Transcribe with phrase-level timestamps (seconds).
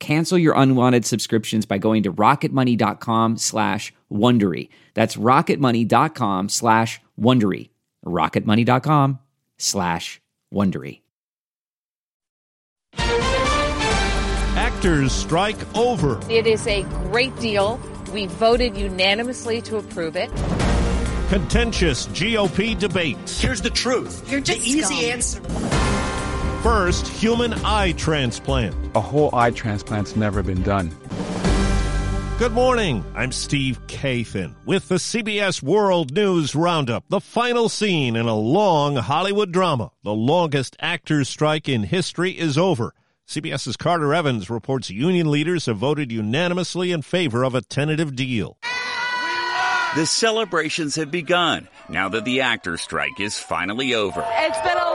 [0.00, 4.70] Cancel your unwanted subscriptions by going to rocketmoney.com slash Wondery.
[4.94, 7.68] That's rocketmoney.com slash Wondery.
[8.04, 9.18] rocketmoney.com
[9.58, 10.20] slash
[10.52, 11.02] Wondery.
[14.56, 16.18] Actors strike over.
[16.30, 17.78] It is a great deal.
[18.12, 20.30] We voted unanimously to approve it.
[21.28, 23.40] Contentious GOP debates.
[23.40, 24.28] Here's the truth.
[24.30, 25.42] You're just the easy scum.
[25.44, 25.79] answer.
[26.62, 28.74] First, human eye transplant.
[28.94, 30.90] A whole eye transplant's never been done.
[32.38, 33.02] Good morning.
[33.14, 37.04] I'm Steve Kathan with the CBS World News Roundup.
[37.08, 39.92] The final scene in a long Hollywood drama.
[40.04, 42.92] The longest actors strike in history is over.
[43.26, 48.58] CBS's Carter Evans reports union leaders have voted unanimously in favor of a tentative deal.
[49.96, 54.22] The celebrations have begun now that the actor strike is finally over.
[54.28, 54.89] It's been a long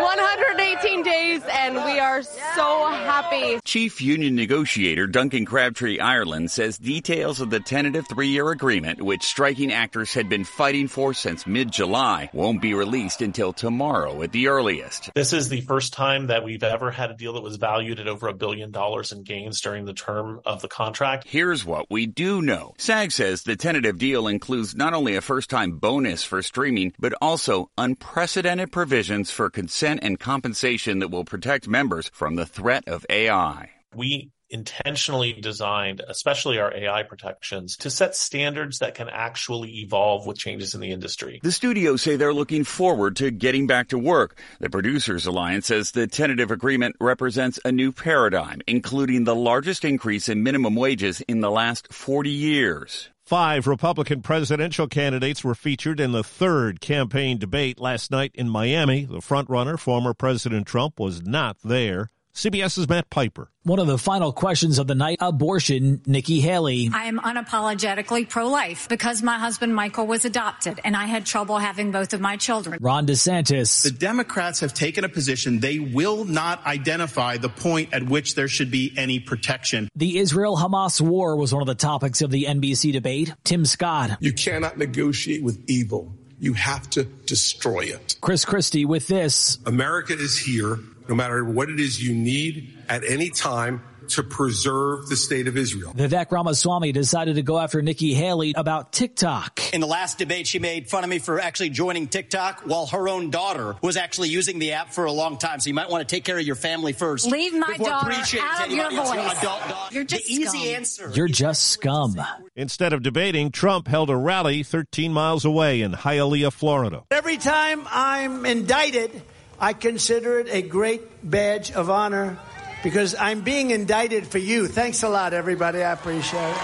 [0.00, 3.58] 118 days, and we are so happy.
[3.64, 9.24] Chief union negotiator Duncan Crabtree Ireland says details of the tentative three year agreement, which
[9.24, 14.30] striking actors had been fighting for since mid July, won't be released until tomorrow at
[14.30, 15.10] the earliest.
[15.14, 18.06] This is the first time that we've ever had a deal that was valued at
[18.06, 21.26] over a billion dollars in gains during the term of the contract.
[21.26, 22.74] Here's what we do know.
[22.78, 27.14] SAG says the tentative deal includes not only a first time bonus for streaming, but
[27.20, 33.06] also unprecedented provisions for consent and compensation that will protect members from the threat of
[33.08, 33.70] AI.
[33.94, 40.38] We intentionally designed, especially our AI protections, to set standards that can actually evolve with
[40.38, 41.40] changes in the industry.
[41.42, 44.38] The studios say they're looking forward to getting back to work.
[44.60, 50.28] The Producers Alliance says the tentative agreement represents a new paradigm, including the largest increase
[50.28, 53.10] in minimum wages in the last 40 years.
[53.28, 59.04] Five Republican presidential candidates were featured in the third campaign debate last night in Miami.
[59.04, 62.10] The frontrunner, former President Trump, was not there.
[62.38, 63.50] CBS's Matt Piper.
[63.64, 66.88] One of the final questions of the night abortion, Nikki Haley.
[66.94, 71.58] I am unapologetically pro life because my husband Michael was adopted and I had trouble
[71.58, 72.78] having both of my children.
[72.80, 73.82] Ron DeSantis.
[73.82, 78.46] The Democrats have taken a position they will not identify the point at which there
[78.46, 79.88] should be any protection.
[79.96, 83.34] The Israel Hamas war was one of the topics of the NBC debate.
[83.42, 84.16] Tim Scott.
[84.20, 86.14] You cannot negotiate with evil.
[86.38, 88.14] You have to destroy it.
[88.20, 89.58] Chris Christie with this.
[89.66, 95.08] America is here no matter what it is you need at any time to preserve
[95.08, 95.92] the state of Israel.
[95.94, 99.74] Vivek Ramaswamy decided to go after Nikki Haley about TikTok.
[99.74, 103.08] In the last debate, she made fun of me for actually joining TikTok while her
[103.08, 105.60] own daughter was actually using the app for a long time.
[105.60, 107.26] So you might want to take care of your family first.
[107.26, 109.38] Leave my before daughter out of your voice.
[109.38, 109.94] adult daughter.
[109.94, 110.74] You're just the easy scum.
[110.76, 111.10] answer.
[111.14, 112.16] You're just scum.
[112.56, 117.04] Instead of debating, Trump held a rally 13 miles away in Hialeah, Florida.
[117.10, 119.22] Every time I'm indicted,
[119.60, 122.38] I consider it a great badge of honor
[122.82, 124.68] because I'm being indicted for you.
[124.68, 125.82] Thanks a lot, everybody.
[125.82, 126.56] I appreciate it.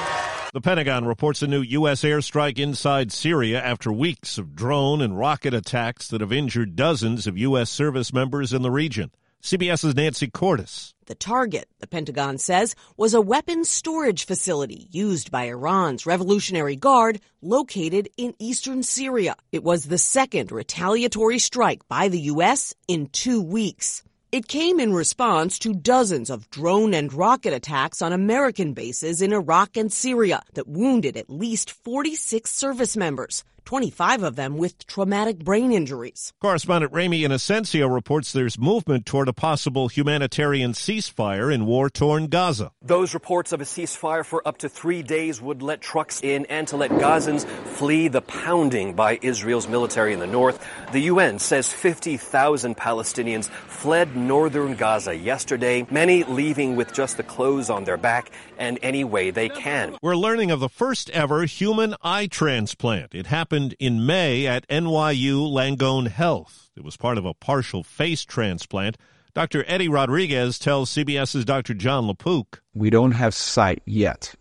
[0.52, 2.02] The Pentagon reports a new U.S.
[2.02, 7.36] airstrike inside Syria after weeks of drone and rocket attacks that have injured dozens of
[7.36, 7.68] U.S.
[7.68, 9.10] service members in the region.
[9.44, 10.94] CBS's Nancy Cordes.
[11.04, 17.20] The target, the Pentagon says, was a weapons storage facility used by Iran's Revolutionary Guard
[17.42, 19.36] located in eastern Syria.
[19.52, 22.72] It was the second retaliatory strike by the U.S.
[22.88, 24.02] in two weeks.
[24.32, 29.34] It came in response to dozens of drone and rocket attacks on American bases in
[29.34, 33.44] Iraq and Syria that wounded at least 46 service members.
[33.64, 36.32] 25 of them with traumatic brain injuries.
[36.40, 42.72] Correspondent Ramy Inocencio reports there's movement toward a possible humanitarian ceasefire in war-torn Gaza.
[42.82, 46.68] Those reports of a ceasefire for up to three days would let trucks in and
[46.68, 50.64] to let Gazans flee the pounding by Israel's military in the north.
[50.92, 57.70] The UN says 50,000 Palestinians fled northern Gaza yesterday, many leaving with just the clothes
[57.70, 59.96] on their back and any way they can.
[60.02, 63.14] We're learning of the first ever human eye transplant.
[63.14, 66.72] It happened happened in May at NYU Langone Health.
[66.76, 68.98] It was part of a partial face transplant.
[69.32, 69.64] Dr.
[69.68, 71.72] Eddie Rodriguez tells CBS's Dr.
[71.72, 72.62] John LaPook.
[72.74, 74.34] We don't have sight yet,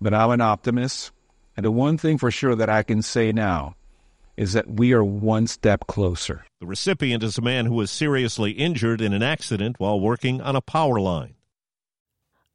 [0.00, 1.10] but I'm an optimist.
[1.56, 3.74] And the one thing for sure that I can say now
[4.36, 6.44] is that we are one step closer.
[6.60, 10.54] The recipient is a man who was seriously injured in an accident while working on
[10.54, 11.34] a power line.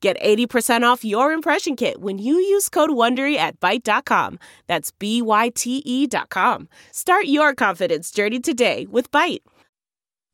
[0.00, 4.38] Get 80% off your impression kit when you use code WONDERY at Byte.com.
[4.66, 6.68] That's B-Y-T-E dot com.
[6.92, 9.40] Start your confidence journey today with Byte.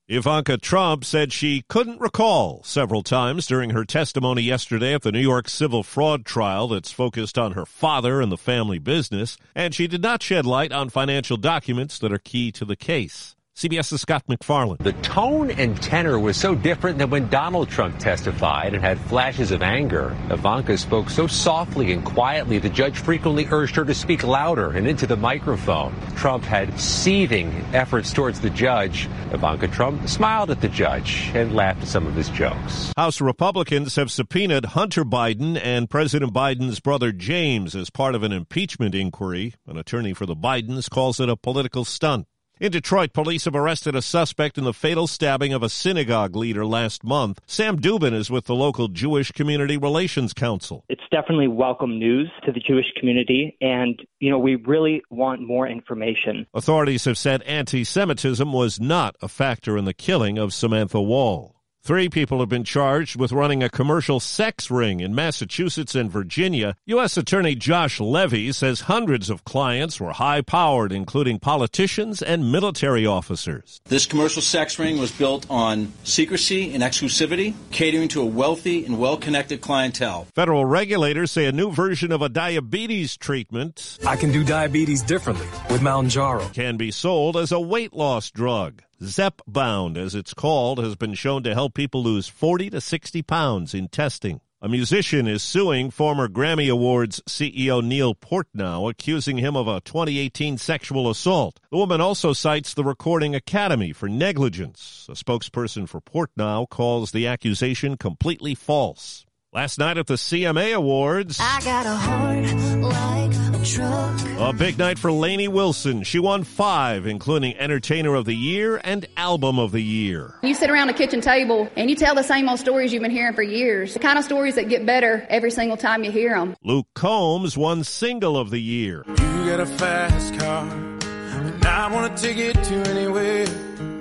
[0.09, 5.21] Ivanka Trump said she couldn't recall several times during her testimony yesterday at the New
[5.21, 9.87] York civil fraud trial that's focused on her father and the family business, and she
[9.87, 13.37] did not shed light on financial documents that are key to the case.
[13.57, 14.79] CBS's Scott MacFarlane.
[14.81, 19.51] The tone and tenor was so different than when Donald Trump testified and had flashes
[19.51, 20.17] of anger.
[20.31, 24.89] Ivanka spoke so softly and quietly, the judge frequently urged her to speak louder and
[24.89, 25.95] into the microphone.
[26.17, 29.09] Trump had seething efforts towards the judge.
[29.33, 32.93] Ivanka Trump smiled at the judge and laughed at some of his jokes.
[32.97, 38.33] House Republicans have subpoenaed Hunter Biden and President Biden's brother James as part of an
[38.33, 39.55] impeachment inquiry.
[39.67, 42.27] An attorney for the Bidens calls it a political stunt.
[42.63, 46.65] In Detroit, police have arrested a suspect in the fatal stabbing of a synagogue leader
[46.65, 47.41] last month.
[47.45, 50.85] Sam Dubin is with the local Jewish Community Relations Council.
[50.89, 55.67] It's definitely welcome news to the Jewish community, and, you know, we really want more
[55.67, 56.47] information.
[56.55, 61.57] Authorities have said anti Semitism was not a factor in the killing of Samantha Woll.
[61.85, 66.77] Three people have been charged with running a commercial sex ring in Massachusetts and Virginia.
[66.87, 67.17] U.S.
[67.17, 73.81] Attorney Josh Levy says hundreds of clients were high powered, including politicians and military officers.
[73.87, 79.01] This commercial sex ring was built on secrecy and exclusivity, catering to a wealthy and
[79.01, 80.29] well connected clientele.
[80.37, 83.99] Federal regulators say a new version of a diabetes treatment.
[84.07, 86.55] I can do diabetes differently with Mounjaro.
[86.55, 88.83] Can be sold as a weight loss drug.
[89.03, 93.75] Zepbound, as it's called, has been shown to help people lose 40 to 60 pounds
[93.75, 94.41] in testing.
[94.61, 100.57] A musician is suing former Grammy Awards CEO Neil Portnow, accusing him of a 2018
[100.57, 101.59] sexual assault.
[101.73, 105.09] The woman also cites the Recording Academy for negligence.
[105.11, 109.27] A spokesperson for Portnow calls the accusation completely false.
[109.53, 114.21] Last night at the CMA Awards, I got a heart like a truck.
[114.39, 116.03] A big night for Lainey Wilson.
[116.03, 120.35] She won five, including Entertainer of the Year and Album of the Year.
[120.43, 123.11] You sit around a kitchen table and you tell the same old stories you've been
[123.11, 123.95] hearing for years.
[123.95, 126.57] The kind of stories that get better every single time you hear them.
[126.63, 129.05] Luke Combs won Single of the Year.
[129.09, 133.47] You got a fast car, and I want to take it to anywhere.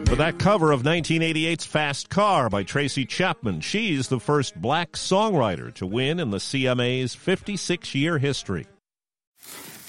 [0.06, 5.74] For that cover of 1988's Fast Car by Tracy Chapman, she's the first black songwriter
[5.76, 8.68] to win in the CMA's 56 year history.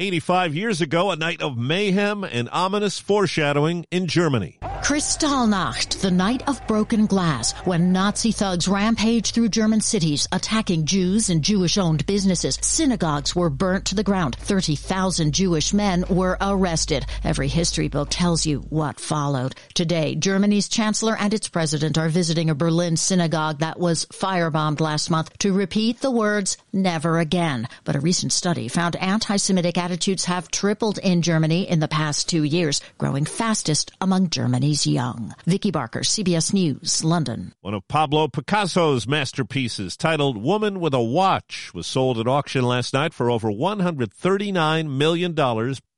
[0.00, 4.58] 85 years ago, a night of mayhem and ominous foreshadowing in Germany.
[4.62, 11.30] Kristallnacht, the night of broken glass, when Nazi thugs rampaged through German cities, attacking Jews
[11.30, 12.58] and Jewish-owned businesses.
[12.62, 14.36] Synagogues were burnt to the ground.
[14.36, 17.04] 30,000 Jewish men were arrested.
[17.24, 19.56] Every history book tells you what followed.
[19.74, 25.10] Today, Germany's chancellor and its president are visiting a Berlin synagogue that was firebombed last
[25.10, 27.66] month to repeat the words, never again.
[27.84, 32.42] But a recent study found anti-Semitic attitudes have tripled in Germany in the past two
[32.44, 35.34] years, growing fastest among Germany's young.
[35.46, 37.54] Vicki Barker, CBS News, London.
[37.62, 42.92] One of Pablo Picasso's masterpieces, titled Woman with a Watch, was sold at auction last
[42.92, 45.34] night for over $139 million.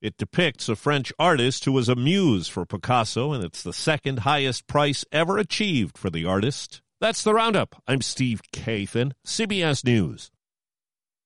[0.01, 4.19] It depicts a French artist who was a muse for Picasso, and it's the second
[4.19, 6.81] highest price ever achieved for the artist.
[7.01, 7.75] That's the roundup.
[7.89, 10.31] I'm Steve Kathan, CBS News.